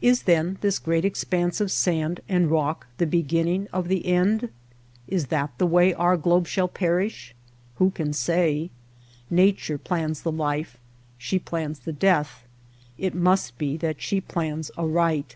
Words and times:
Is 0.00 0.22
then 0.22 0.58
this 0.60 0.78
great 0.78 1.04
expanse 1.04 1.60
of 1.60 1.72
sand 1.72 2.20
and 2.28 2.52
rock 2.52 2.86
the 2.98 3.04
beginning 3.06 3.66
of 3.72 3.88
the 3.88 4.06
end? 4.06 4.50
Is 5.08 5.26
that 5.26 5.58
the 5.58 5.66
way 5.66 5.92
our 5.92 6.16
globe 6.16 6.46
shall 6.46 6.68
perish? 6.68 7.34
Who 7.74 7.90
can 7.90 8.12
say? 8.12 8.70
Nature 9.28 9.76
plans 9.76 10.22
the 10.22 10.30
life, 10.30 10.78
she 11.18 11.40
plans 11.40 11.80
the 11.80 11.92
death; 11.92 12.44
it 12.96 13.12
must 13.16 13.58
be 13.58 13.76
that 13.78 14.00
she 14.00 14.20
plans 14.20 14.70
aright. 14.78 15.34